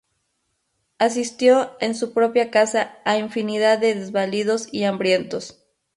Asistió 0.97 1.73
en 1.79 1.93
su 1.93 2.11
propia 2.11 2.49
casa 2.49 2.97
a 3.05 3.19
infinidad 3.19 3.77
de 3.77 3.93
desvalidos 3.93 4.67
y 4.73 4.85
hambrientos. 4.85 5.63